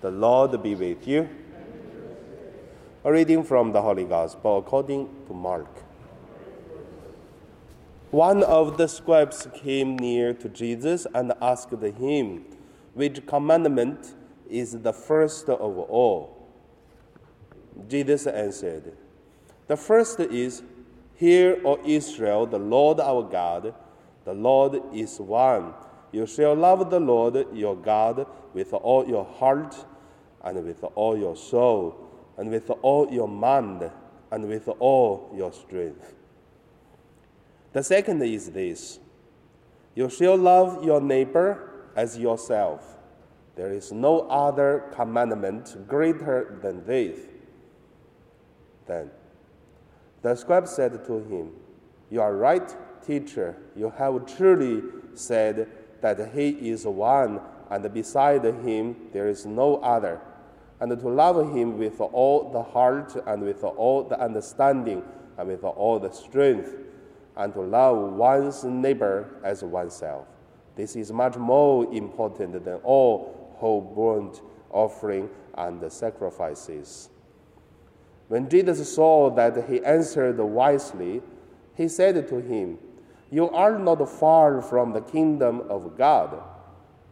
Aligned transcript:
The 0.00 0.10
Lord 0.10 0.62
be 0.62 0.74
with 0.74 1.06
you. 1.06 1.28
A 3.04 3.12
reading 3.12 3.44
from 3.44 3.72
the 3.72 3.82
Holy 3.82 4.04
Gospel 4.04 4.58
according 4.58 5.08
to 5.26 5.34
Mark. 5.34 5.68
One 8.10 8.42
of 8.42 8.78
the 8.78 8.88
scribes 8.88 9.46
came 9.54 9.96
near 9.96 10.32
to 10.34 10.48
Jesus 10.48 11.06
and 11.14 11.32
asked 11.42 11.72
him, 11.72 12.44
Which 12.94 13.26
commandment 13.26 14.14
is 14.48 14.72
the 14.80 14.92
first 14.92 15.48
of 15.50 15.78
all? 15.78 16.48
Jesus 17.86 18.26
answered, 18.26 18.96
The 19.66 19.76
first 19.76 20.18
is, 20.18 20.62
Hear, 21.14 21.60
O 21.62 21.78
Israel, 21.84 22.46
the 22.46 22.58
Lord 22.58 23.00
our 23.00 23.22
God, 23.22 23.74
the 24.24 24.32
Lord 24.32 24.80
is 24.94 25.20
one. 25.20 25.74
You 26.10 26.26
shall 26.26 26.54
love 26.54 26.90
the 26.90 27.00
Lord 27.00 27.46
your 27.52 27.76
God 27.76 28.26
with 28.54 28.72
all 28.72 29.06
your 29.06 29.24
heart, 29.24 29.76
and 30.44 30.64
with 30.64 30.82
all 30.94 31.16
your 31.18 31.36
soul, 31.36 32.08
and 32.36 32.50
with 32.50 32.70
all 32.82 33.10
your 33.12 33.28
mind, 33.28 33.90
and 34.30 34.48
with 34.48 34.68
all 34.78 35.32
your 35.34 35.52
strength. 35.52 36.14
The 37.72 37.82
second 37.82 38.22
is 38.22 38.50
this 38.50 38.98
You 39.94 40.08
shall 40.08 40.36
love 40.36 40.84
your 40.84 41.00
neighbor 41.00 41.70
as 41.96 42.18
yourself. 42.18 42.96
There 43.56 43.72
is 43.72 43.92
no 43.92 44.20
other 44.28 44.90
commandment 44.94 45.76
greater 45.86 46.58
than 46.62 46.86
this. 46.86 47.18
Then 48.86 49.10
the 50.22 50.34
scribe 50.34 50.68
said 50.68 51.04
to 51.06 51.18
him, 51.18 51.52
You 52.10 52.22
are 52.22 52.34
right, 52.34 52.74
teacher. 53.06 53.56
You 53.76 53.90
have 53.90 54.26
truly 54.36 54.82
said 55.14 55.68
that 56.00 56.32
he 56.32 56.70
is 56.70 56.86
one, 56.86 57.40
and 57.70 57.92
beside 57.92 58.44
him 58.44 58.96
there 59.12 59.28
is 59.28 59.46
no 59.46 59.76
other. 59.76 60.20
And 60.80 60.98
to 60.98 61.08
love 61.08 61.54
him 61.54 61.78
with 61.78 62.00
all 62.00 62.50
the 62.50 62.62
heart, 62.62 63.14
and 63.26 63.42
with 63.42 63.62
all 63.64 64.04
the 64.04 64.18
understanding, 64.18 65.02
and 65.36 65.48
with 65.48 65.62
all 65.62 65.98
the 65.98 66.10
strength, 66.10 66.74
and 67.36 67.52
to 67.54 67.60
love 67.60 68.14
one's 68.14 68.64
neighbor 68.64 69.28
as 69.44 69.62
oneself. 69.62 70.26
This 70.76 70.96
is 70.96 71.12
much 71.12 71.36
more 71.36 71.84
important 71.92 72.64
than 72.64 72.76
all 72.82 73.54
whole 73.58 73.80
burnt 73.80 74.40
offering 74.70 75.28
and 75.54 75.92
sacrifices. 75.92 77.10
When 78.28 78.48
Jesus 78.48 78.94
saw 78.94 79.30
that 79.30 79.68
he 79.68 79.84
answered 79.84 80.38
wisely, 80.38 81.20
he 81.74 81.88
said 81.88 82.26
to 82.28 82.36
him, 82.40 82.78
you 83.30 83.48
are 83.50 83.78
not 83.78 84.08
far 84.08 84.60
from 84.60 84.92
the 84.92 85.00
kingdom 85.00 85.62
of 85.68 85.96
God. 85.96 86.42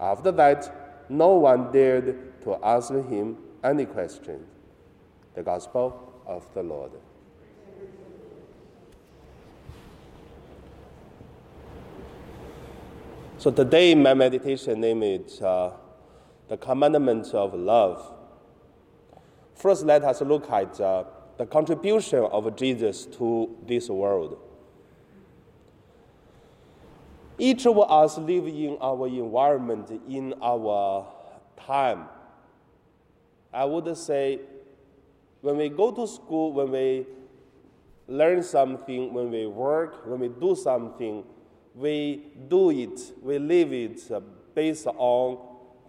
After 0.00 0.32
that, 0.32 1.10
no 1.10 1.34
one 1.34 1.70
dared 1.72 2.42
to 2.42 2.56
ask 2.64 2.90
him 2.90 3.36
any 3.62 3.86
question. 3.86 4.44
The 5.34 5.42
Gospel 5.42 6.22
of 6.26 6.46
the 6.54 6.62
Lord. 6.62 6.92
So 13.38 13.50
today, 13.50 13.94
my 13.94 14.14
meditation 14.14 14.80
name 14.80 15.02
is 15.02 15.42
uh, 15.42 15.72
the 16.48 16.56
commandments 16.56 17.30
of 17.34 17.54
love. 17.54 18.14
First, 19.54 19.84
let 19.84 20.02
us 20.04 20.20
look 20.22 20.50
at 20.50 20.80
uh, 20.80 21.04
the 21.36 21.46
contribution 21.46 22.20
of 22.20 22.56
Jesus 22.56 23.04
to 23.06 23.54
this 23.66 23.88
world. 23.90 24.38
Each 27.38 27.66
of 27.66 27.78
us 27.78 28.16
live 28.16 28.46
in 28.46 28.78
our 28.80 29.06
environment, 29.06 29.90
in 30.08 30.34
our 30.42 31.06
time. 31.58 32.06
I 33.56 33.64
would 33.64 33.96
say 33.96 34.40
when 35.40 35.56
we 35.56 35.68
go 35.68 35.90
to 35.90 36.06
school, 36.06 36.52
when 36.52 36.70
we 36.70 37.06
learn 38.06 38.42
something, 38.42 39.12
when 39.12 39.30
we 39.30 39.46
work, 39.46 40.06
when 40.06 40.20
we 40.20 40.28
do 40.28 40.54
something, 40.54 41.24
we 41.74 42.32
do 42.48 42.70
it, 42.70 43.00
we 43.22 43.38
live 43.38 43.72
it 43.72 44.00
based 44.54 44.86
on 44.86 45.38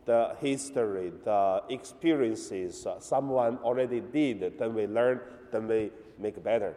the 0.05 0.35
history, 0.39 1.11
the 1.23 1.63
experiences 1.69 2.87
someone 2.99 3.57
already 3.57 3.99
did, 3.99 4.57
then 4.57 4.73
we 4.73 4.87
learn, 4.87 5.19
then 5.51 5.67
we 5.67 5.91
make 6.17 6.41
better 6.43 6.73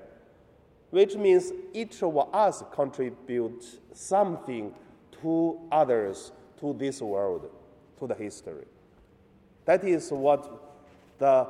which 0.91 1.15
means 1.15 1.53
each 1.72 2.03
of 2.03 2.16
us 2.34 2.62
contributes 2.72 3.78
something 3.92 4.75
to 5.22 5.59
others, 5.70 6.32
to 6.59 6.75
this 6.75 7.00
world, 7.00 7.48
to 7.98 8.06
the 8.06 8.15
history. 8.15 8.66
That 9.65 9.84
is 9.84 10.10
what 10.10 10.69
the 11.20 11.47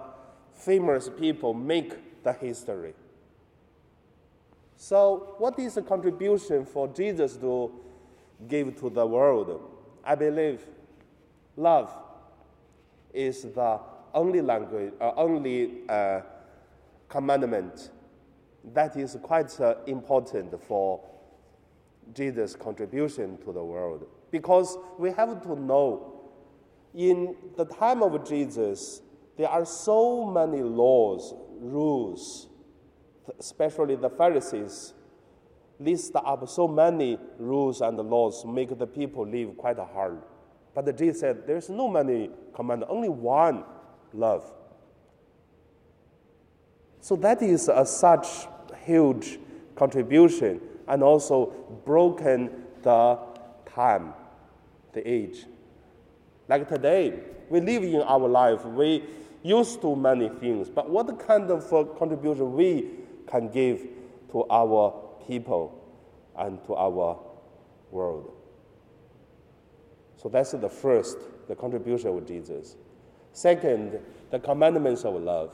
famous 0.53 1.09
people 1.09 1.55
make 1.55 2.23
the 2.23 2.33
history. 2.35 2.93
So, 4.77 5.35
what 5.39 5.59
is 5.59 5.75
the 5.75 5.83
contribution 5.83 6.67
for 6.67 6.89
Jesus 6.89 7.37
to 7.39 7.71
give 8.49 8.79
to 8.81 8.91
the 8.91 9.07
world? 9.07 9.63
I 10.05 10.15
believe 10.15 10.61
love 11.57 11.91
is 13.15 13.43
the 13.43 13.81
only 14.13 14.41
language, 14.43 14.93
uh, 15.01 15.13
only 15.17 15.89
uh, 15.89 16.21
commandment 17.09 17.91
that 18.73 18.97
is 18.97 19.17
quite 19.23 19.59
uh, 19.61 19.77
important 19.87 20.63
for 20.65 21.01
Jesus' 22.15 22.57
contribution 22.57 23.39
to 23.45 23.53
the 23.53 23.63
world. 23.63 24.07
Because 24.31 24.77
we 24.99 25.11
have 25.13 25.43
to 25.43 25.57
know 25.57 26.21
in 26.95 27.37
the 27.57 27.65
time 27.65 28.03
of 28.03 28.29
Jesus, 28.29 29.03
there 29.41 29.49
are 29.49 29.65
so 29.65 30.27
many 30.27 30.63
laws, 30.63 31.33
rules, 31.61 32.47
especially 33.39 33.97
the 33.97 34.11
Pharisees 34.11 34.93
list 35.79 36.15
up 36.15 36.47
so 36.47 36.69
many 36.69 37.19
rules 37.39 37.81
and 37.81 37.97
laws 37.97 38.45
make 38.45 38.79
the 38.79 38.87
people 38.87 39.27
live 39.27 39.57
quite 39.57 39.79
hard. 39.79 40.19
But 40.75 40.95
Jesus 40.99 41.21
said 41.21 41.47
there's 41.47 41.71
no 41.71 41.89
many 41.89 42.29
command, 42.53 42.85
only 42.87 43.09
one 43.09 43.65
love. 44.13 44.45
So 47.01 47.17
that 47.17 47.41
is 47.41 47.71
a 47.71 47.87
such 47.87 48.47
huge 48.85 49.39
contribution 49.75 50.61
and 50.87 51.03
also 51.03 51.47
broken 51.87 52.51
the 52.83 53.19
time, 53.65 54.13
the 54.93 55.11
age. 55.11 55.47
Like 56.47 56.69
today, 56.69 57.21
we 57.49 57.63
live 57.63 57.85
in 57.85 58.03
our 58.03 58.29
life, 58.29 58.67
we 58.67 59.03
used 59.43 59.81
to 59.83 59.97
many 59.97 60.29
things, 60.29 60.69
but 60.69 60.89
what 60.91 61.19
kind 61.19 61.51
of 61.51 61.73
uh, 61.73 61.85
contribution 61.99 62.53
we 62.53 62.91
can 63.27 63.49
give 63.49 63.87
to 64.33 64.45
our 64.51 64.95
people 65.27 65.77
and 66.37 66.63
to 66.67 66.75
our 66.75 67.19
world? 67.91 68.33
So 70.17 70.29
that's 70.29 70.53
the 70.53 70.69
first, 70.69 71.19
the 71.49 71.55
contribution 71.55 72.11
of 72.11 72.27
Jesus. 72.27 72.77
Second, 73.33 73.99
the 74.31 74.39
commandments 74.39 75.05
of 75.05 75.15
love. 75.23 75.53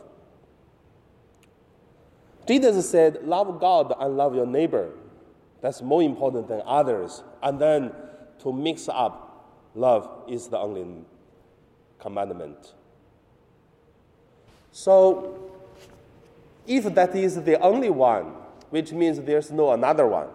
Jesus 2.48 2.88
said, 2.88 3.22
Love 3.24 3.60
God 3.60 3.94
and 3.98 4.16
love 4.16 4.34
your 4.34 4.46
neighbor. 4.46 4.90
That's 5.60 5.82
more 5.82 6.02
important 6.02 6.48
than 6.48 6.62
others. 6.64 7.22
And 7.42 7.60
then 7.60 7.92
to 8.40 8.52
mix 8.52 8.88
up, 8.88 9.70
love 9.74 10.08
is 10.28 10.48
the 10.48 10.58
only 10.58 10.86
commandment. 11.98 12.74
So, 14.76 15.38
if 16.66 16.84
that 16.94 17.16
is 17.16 17.42
the 17.42 17.58
only 17.60 17.88
one, 17.88 18.26
which 18.68 18.92
means 18.92 19.18
there's 19.18 19.50
no 19.50 19.72
another 19.72 20.06
one, 20.06 20.28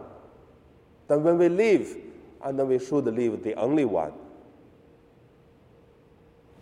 then 1.07 1.21
when 1.21 1.37
we 1.37 1.47
live, 1.47 1.95
and 2.43 2.57
then 2.57 2.67
we 2.67 2.79
should 2.79 3.05
live 3.05 3.43
the 3.43 3.53
only 3.53 3.85
one. 3.85 4.13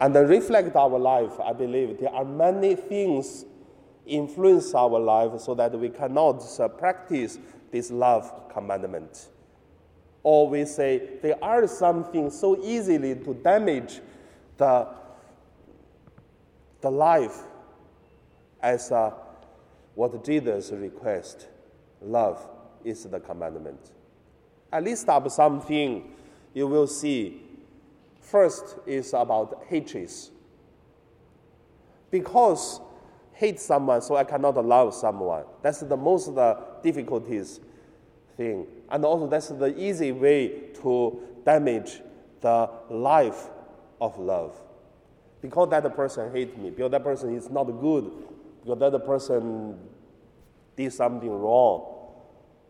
And 0.01 0.13
then 0.13 0.28
reflect 0.28 0.75
our 0.75 1.00
life, 1.00 1.40
I 1.40 1.53
believe 1.53 2.02
there 2.02 2.14
are 2.14 2.26
many 2.26 2.76
things 2.76 3.46
influence 4.05 4.73
our 4.73 4.99
life 4.99 5.40
so 5.40 5.55
that 5.55 5.72
we 5.72 5.87
cannot 5.87 6.43
uh, 6.59 6.67
practice 6.67 7.40
this 7.72 7.91
love 7.91 8.49
commandment. 8.53 9.29
Or 10.23 10.49
we 10.49 10.66
say 10.66 11.11
there 11.22 11.41
are 11.41 11.66
something 11.66 12.29
so 12.29 12.61
easily 12.61 13.16
to 13.16 13.34
damage 13.35 14.02
the, 14.58 14.85
the 16.82 16.91
life 16.91 17.43
as 18.61 18.91
uh, 18.91 19.11
what 19.96 20.23
Jesus 20.23 20.72
request. 20.72 21.47
Love 22.02 22.47
is 22.84 23.03
the 23.03 23.20
commandment. 23.20 23.91
At 24.72 24.84
least 24.84 25.09
up 25.09 25.29
something 25.29 26.11
you 26.53 26.67
will 26.67 26.88
see. 26.88 27.41
First 28.22 28.78
is 28.85 29.14
about 29.14 29.64
hatred. 29.67 30.09
Because 32.11 32.79
hate 33.34 33.59
someone, 33.59 34.02
so 34.02 34.16
I 34.16 34.23
cannot 34.23 34.64
love 34.64 34.94
someone. 34.94 35.44
That's 35.61 35.79
the 35.79 35.97
most 35.97 36.34
the 36.35 36.58
difficulties 36.84 37.59
thing. 38.38 38.67
And 38.90 39.06
also 39.06 39.28
that's 39.28 39.50
the 39.50 39.78
easy 39.79 40.11
way 40.11 40.72
to 40.82 41.22
damage 41.46 42.02
the 42.41 42.70
life 42.90 43.47
of 44.00 44.17
love. 44.17 44.53
because 45.41 45.70
that 45.70 45.96
person 45.96 46.32
hates 46.34 46.58
me, 46.58 46.70
because 46.70 46.91
that 46.91 47.03
person 47.03 47.35
is 47.35 47.50
not 47.50 47.66
good, 47.66 48.11
because 48.70 48.92
that 48.92 49.06
person 49.06 49.78
did 50.76 50.94
something 50.94 51.30
wrong 51.30 51.96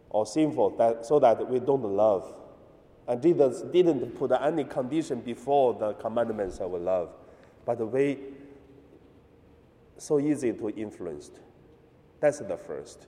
or 0.10 0.25
sinful, 0.25 0.78
that, 0.78 1.06
so 1.06 1.19
that 1.19 1.48
we 1.48 1.60
don't 1.60 1.84
love. 1.84 2.34
And 3.07 3.22
Jesus 3.22 3.62
didn't 3.62 4.18
put 4.18 4.31
any 4.31 4.63
condition 4.63 5.19
before 5.19 5.74
the 5.74 5.94
commandments 5.94 6.60
of 6.60 6.72
love, 6.74 7.10
but 7.66 7.80
we 7.92 8.19
so 9.98 10.19
easy 10.19 10.54
to 10.54 10.69
influence. 10.69 11.31
That's 12.22 12.40
the 12.40 12.56
first. 12.56 13.07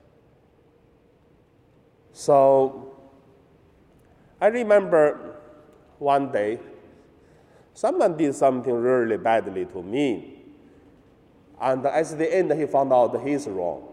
So 2.12 2.94
I 4.40 4.48
remember 4.48 5.36
one 5.98 6.30
day 6.30 6.60
someone 7.72 8.16
did 8.16 8.34
something 8.34 8.72
really 8.72 9.16
badly 9.16 9.64
to 9.66 9.82
me. 9.82 10.31
And 11.62 11.86
at 11.86 12.18
the 12.18 12.34
end, 12.36 12.52
he 12.52 12.66
found 12.66 12.92
out 12.92 13.18
he's 13.24 13.46
wrong. 13.46 13.88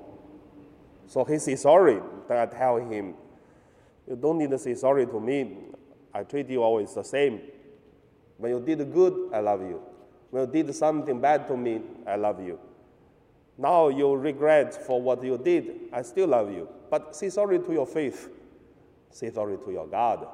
So 1.06 1.24
he 1.24 1.38
said 1.38 1.60
sorry. 1.60 2.02
Then 2.28 2.38
I 2.38 2.48
tell 2.48 2.78
him, 2.78 3.14
You 4.08 4.16
don't 4.16 4.40
need 4.40 4.50
to 4.50 4.58
say 4.58 4.74
sorry 4.74 5.06
to 5.06 5.20
me. 5.20 5.56
I 6.12 6.24
treat 6.24 6.50
you 6.50 6.64
always 6.64 6.96
the 6.96 7.04
same. 7.04 7.42
When 8.38 8.52
you 8.52 8.60
did 8.60 8.92
good, 8.92 9.30
I 9.32 9.40
love 9.42 9.62
you. 9.62 9.82
When 10.32 10.48
you 10.48 10.64
did 10.64 10.74
something 10.74 11.22
bad 11.22 11.48
to 11.48 11.56
me, 11.56 11.82
I 12.08 12.16
love 12.16 12.44
you. 12.44 12.60
Now 13.56 13.90
you 13.90 14.16
regret 14.16 14.74
for 14.74 15.00
what 15.00 15.24
you 15.24 15.38
did, 15.38 15.90
I 15.94 16.02
still 16.02 16.30
love 16.30 16.52
you. 16.52 16.68
But 16.90 17.16
say 17.16 17.30
sorry 17.30 17.60
to 17.60 17.72
your 17.72 17.86
faith. 17.86 18.30
Say 19.12 19.30
sorry 19.32 19.58
to 19.58 19.72
your 19.72 19.86
God 19.86 20.28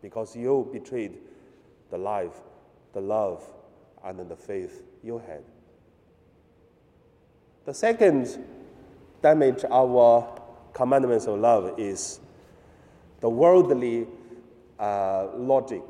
because 0.00 0.34
you 0.34 0.70
betrayed 0.72 1.18
the 1.90 1.98
life, 1.98 2.36
the 2.94 3.00
love, 3.00 3.44
and 4.02 4.18
the 4.26 4.36
faith 4.36 4.82
you 5.02 5.18
had. 5.18 5.42
The 7.64 7.74
second 7.74 8.44
damage 9.22 9.64
our 9.70 10.40
commandments 10.72 11.26
of 11.26 11.38
love 11.38 11.78
is 11.78 12.18
the 13.20 13.28
worldly 13.28 14.08
uh, 14.80 15.28
logic. 15.36 15.82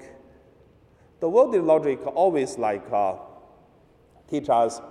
The 1.21 1.29
worldly 1.31 1.61
logic 1.61 2.01
always 2.15 2.59
like 2.59 2.85
uh, 2.93 3.15
teach 4.29 4.51
us 4.51 4.83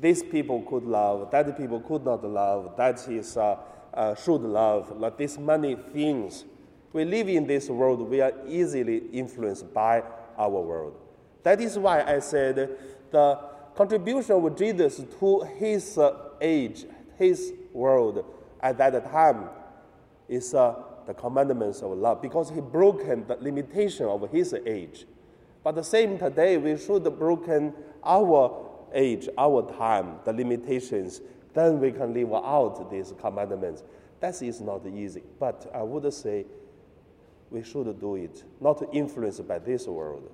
these 0.00 0.22
people 0.22 0.62
could 0.62 0.84
love, 0.84 1.30
that 1.32 1.56
people 1.56 1.80
could 1.80 2.04
not 2.04 2.22
love, 2.22 2.76
that 2.76 3.08
is 3.08 3.36
uh, 3.36 3.56
uh, 3.94 4.14
should 4.14 4.42
love, 4.42 4.96
like 4.96 5.16
these 5.16 5.38
many 5.38 5.74
things. 5.74 6.44
We 6.92 7.04
live 7.04 7.28
in 7.28 7.46
this 7.46 7.68
world, 7.68 8.00
we 8.08 8.20
are 8.20 8.32
easily 8.46 8.98
influenced 9.12 9.72
by 9.74 10.04
our 10.36 10.60
world. 10.60 11.00
That 11.42 11.60
is 11.60 11.78
why 11.78 12.02
I 12.02 12.18
said 12.20 12.76
the 13.10 13.40
contribution 13.78 14.32
of 14.32 14.56
Jesus 14.56 15.04
to 15.20 15.42
his 15.56 15.96
uh, 15.98 16.30
age, 16.40 16.84
his 17.16 17.52
world 17.72 18.24
at 18.60 18.76
that 18.76 19.08
time 19.08 19.48
is 20.28 20.52
uh, 20.52 20.74
the 21.06 21.14
commandments 21.14 21.80
of 21.82 21.92
love 21.92 22.20
because 22.20 22.50
he 22.50 22.60
broken 22.60 23.24
the 23.28 23.36
limitation 23.36 24.06
of 24.06 24.28
his 24.32 24.52
age. 24.66 25.06
But 25.62 25.76
the 25.76 25.84
same 25.84 26.18
today, 26.18 26.56
we 26.56 26.76
should 26.76 27.04
broken 27.16 27.72
our 28.02 28.66
age, 28.92 29.28
our 29.38 29.62
time, 29.78 30.16
the 30.24 30.32
limitations, 30.32 31.20
then 31.54 31.78
we 31.78 31.92
can 31.92 32.12
live 32.12 32.32
out 32.34 32.90
these 32.90 33.14
commandments. 33.20 33.84
That 34.18 34.42
is 34.42 34.60
not 34.60 34.88
easy, 34.88 35.22
but 35.38 35.70
I 35.72 35.84
would 35.84 36.12
say 36.12 36.46
we 37.48 37.62
should 37.62 38.00
do 38.00 38.16
it, 38.16 38.42
not 38.60 38.82
influenced 38.92 39.46
by 39.46 39.60
this 39.60 39.86
world. 39.86 40.28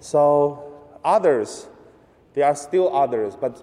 So, 0.00 0.72
others, 1.04 1.68
there 2.34 2.46
are 2.46 2.54
still 2.54 2.94
others, 2.94 3.36
but 3.36 3.62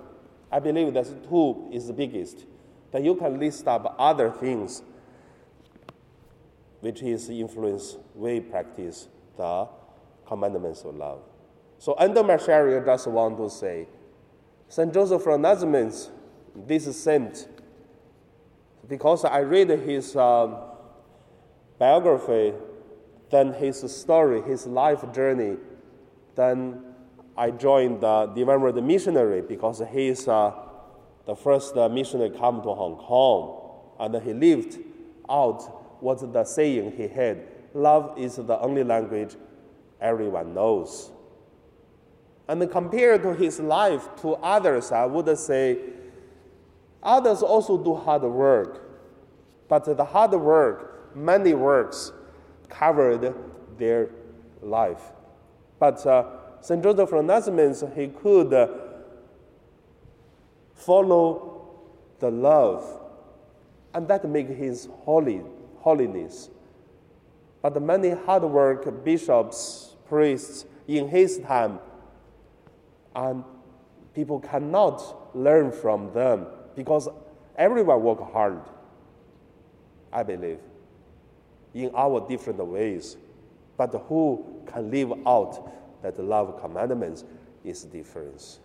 I 0.52 0.60
believe 0.60 0.94
that 0.94 1.06
two 1.30 1.70
is 1.72 1.88
the 1.88 1.94
biggest. 1.94 2.46
That 2.92 3.04
you 3.04 3.16
can 3.16 3.40
list 3.40 3.68
up 3.68 3.96
other 3.98 4.32
things 4.32 4.82
which 6.86 7.02
is 7.02 7.30
influence 7.30 7.98
we 8.14 8.40
practice 8.40 9.08
the 9.38 9.68
commandments 10.28 10.84
of 10.84 10.96
love. 10.96 11.20
So 11.80 11.96
under 11.98 12.20
I 12.32 12.38
just 12.38 13.08
want 13.08 13.38
to 13.38 13.50
say, 13.50 13.88
St. 14.70 14.94
Joseph 14.94 15.24
Freinademetz, 15.24 16.12
this 16.56 16.96
saint, 16.96 17.48
because 18.88 19.26
I 19.26 19.40
read 19.40 19.70
his 19.70 20.16
um, 20.16 20.58
biography, 21.80 22.54
then 23.32 23.54
his 23.54 23.80
story, 23.92 24.44
his 24.44 24.68
life 24.68 25.12
journey, 25.12 25.58
then 26.36 26.84
I 27.38 27.52
joined 27.52 28.02
the 28.02 28.44
Word 28.46 28.82
Missionary 28.84 29.42
because 29.42 29.82
he 29.92 30.08
is 30.08 30.28
uh, 30.28 30.54
the 31.26 31.36
first 31.36 31.76
uh, 31.76 31.90
missionary 31.90 32.30
come 32.30 32.62
to 32.62 32.74
Hong 32.74 32.98
Kong, 32.98 33.82
and 34.00 34.24
he 34.24 34.34
lived 34.34 34.78
out 35.30 36.02
what 36.02 36.32
the 36.32 36.44
saying 36.44 36.94
he 36.96 37.08
had: 37.08 37.48
"Love 37.74 38.18
is 38.18 38.36
the 38.36 38.60
only 38.60 38.84
language 38.84 39.36
everyone 40.00 40.54
knows." 40.54 41.12
And 42.48 42.70
compared 42.70 43.24
to 43.24 43.34
his 43.34 43.60
life 43.60 44.08
to 44.22 44.36
others, 44.36 44.92
I 44.92 45.06
would 45.06 45.36
say 45.38 45.80
others 47.02 47.42
also 47.42 47.78
do 47.78 47.96
hard 47.96 48.22
work. 48.22 48.82
But 49.68 49.86
the 49.98 50.06
hard 50.06 50.32
work, 50.32 51.16
many 51.16 51.56
works, 51.56 52.12
covered 52.70 53.34
their 53.80 54.12
life. 54.62 55.02
But 55.80 56.06
uh, 56.06 56.26
St. 56.62 56.82
Joseph 56.82 57.10
Freinademetz, 57.10 57.96
he 57.96 58.08
could 58.08 58.54
uh, 58.54 58.68
follow 60.74 61.70
the 62.20 62.32
love, 62.32 63.02
and 63.94 64.08
that 64.08 64.28
make 64.28 64.48
his 64.48 64.88
holy, 65.04 65.42
holiness. 65.78 66.50
But 67.62 67.82
many 67.82 68.12
hard 68.12 68.44
work 68.44 69.04
bishops, 69.04 69.96
priests 70.08 70.66
in 70.88 71.10
his 71.10 71.40
time 71.40 71.80
and 73.16 73.44
people 74.14 74.40
cannot 74.40 75.36
learn 75.36 75.72
from 75.72 76.14
them 76.14 76.46
because 76.76 77.08
everyone 77.58 78.04
work 78.04 78.32
hard, 78.32 78.62
I 80.12 80.24
believe, 80.24 80.60
in 81.74 81.92
our 81.96 82.28
different 82.28 82.60
ways. 82.66 83.18
But 83.78 83.94
who 84.08 84.64
can 84.68 84.90
live 84.90 85.14
out 85.26 86.02
that 86.02 86.20
love 86.20 86.60
commandments 86.62 87.24
is 87.64 87.84
difference. 87.84 88.60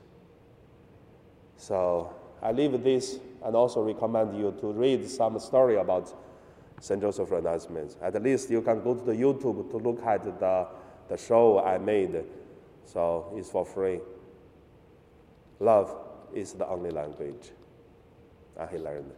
So 1.57 2.15
I 2.43 2.53
leave 2.53 2.83
this 2.83 3.19
and 3.45 3.57
also 3.57 3.83
recommend 3.83 4.37
you 4.39 4.55
to 4.61 4.73
read 4.73 5.09
some 5.09 5.39
story 5.39 5.77
about 5.77 6.15
St. 6.81 7.01
Joseph 7.01 7.29
Freinademetz. 7.29 7.97
At 8.03 8.23
least 8.23 8.51
you 8.51 8.63
can 8.63 8.83
go 8.83 8.95
to 8.95 9.05
the 9.05 9.13
YouTube 9.13 9.71
to 9.71 9.77
look 9.77 10.03
at 10.05 10.25
the, 10.41 10.67
the 11.09 11.17
show 11.17 11.63
I 11.63 11.79
made. 11.79 12.25
So 12.85 13.33
it's 13.37 13.51
for 13.51 13.65
free. 13.65 14.01
Love 15.59 15.95
is 16.35 16.55
the 16.55 16.67
only 16.67 16.91
language. 16.91 17.51
He 18.71 18.79
learned. 18.79 19.11